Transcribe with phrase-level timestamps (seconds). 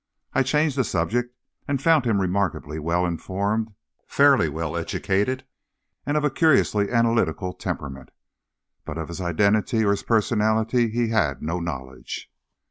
[0.33, 1.35] I changed the subject,
[1.67, 3.75] and found him remarkably well informed,
[4.07, 5.45] fairly well educated,
[6.07, 8.09] and of a curiously analytical temperament,
[8.83, 12.31] but of his identity or his personality he had no knowledge.